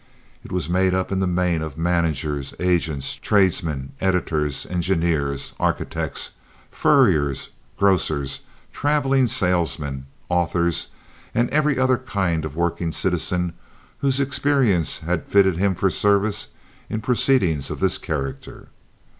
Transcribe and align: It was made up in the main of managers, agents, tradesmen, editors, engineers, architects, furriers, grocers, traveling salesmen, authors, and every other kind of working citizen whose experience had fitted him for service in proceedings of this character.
It 0.43 0.51
was 0.51 0.67
made 0.67 0.95
up 0.95 1.11
in 1.11 1.19
the 1.19 1.27
main 1.27 1.61
of 1.61 1.77
managers, 1.77 2.55
agents, 2.59 3.17
tradesmen, 3.17 3.91
editors, 4.01 4.65
engineers, 4.65 5.53
architects, 5.59 6.31
furriers, 6.71 7.49
grocers, 7.77 8.39
traveling 8.73 9.27
salesmen, 9.27 10.07
authors, 10.27 10.87
and 11.35 11.51
every 11.51 11.77
other 11.77 11.99
kind 11.99 12.45
of 12.45 12.55
working 12.55 12.91
citizen 12.91 13.53
whose 13.99 14.19
experience 14.19 14.97
had 15.05 15.27
fitted 15.27 15.57
him 15.57 15.75
for 15.75 15.91
service 15.91 16.47
in 16.89 16.99
proceedings 17.01 17.69
of 17.69 17.79
this 17.79 17.99
character. 17.99 18.69